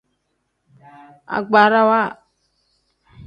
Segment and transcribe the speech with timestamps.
[1.37, 2.03] Agbarawa.